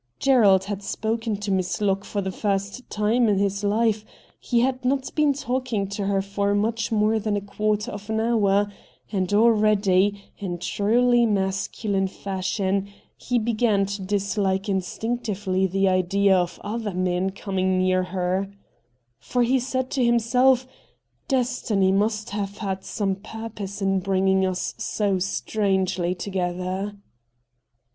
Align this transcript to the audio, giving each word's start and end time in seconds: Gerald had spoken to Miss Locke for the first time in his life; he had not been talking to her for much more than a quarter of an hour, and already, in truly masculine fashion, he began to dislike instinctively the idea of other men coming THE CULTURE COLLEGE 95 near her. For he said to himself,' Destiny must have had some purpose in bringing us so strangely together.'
Gerald 0.17 0.63
had 0.63 0.81
spoken 0.81 1.35
to 1.41 1.51
Miss 1.51 1.79
Locke 1.79 2.03
for 2.05 2.21
the 2.21 2.31
first 2.31 2.89
time 2.89 3.29
in 3.29 3.37
his 3.37 3.63
life; 3.63 4.03
he 4.39 4.61
had 4.61 4.83
not 4.83 5.13
been 5.13 5.31
talking 5.31 5.85
to 5.89 6.07
her 6.07 6.23
for 6.23 6.55
much 6.55 6.91
more 6.91 7.19
than 7.19 7.37
a 7.37 7.41
quarter 7.41 7.91
of 7.91 8.09
an 8.09 8.19
hour, 8.19 8.73
and 9.11 9.31
already, 9.31 10.19
in 10.39 10.57
truly 10.57 11.27
masculine 11.27 12.07
fashion, 12.07 12.87
he 13.15 13.37
began 13.37 13.85
to 13.85 14.01
dislike 14.01 14.67
instinctively 14.67 15.67
the 15.67 15.87
idea 15.87 16.35
of 16.35 16.59
other 16.63 16.95
men 16.95 17.29
coming 17.29 17.77
THE 17.77 17.85
CULTURE 17.93 18.03
COLLEGE 18.05 18.15
95 18.15 18.15
near 18.23 18.41
her. 18.49 18.53
For 19.19 19.43
he 19.43 19.59
said 19.59 19.91
to 19.91 20.03
himself,' 20.03 20.65
Destiny 21.27 21.91
must 21.91 22.31
have 22.31 22.57
had 22.57 22.83
some 22.83 23.17
purpose 23.17 23.83
in 23.83 23.99
bringing 23.99 24.47
us 24.47 24.73
so 24.79 25.19
strangely 25.19 26.15
together.' 26.15 26.95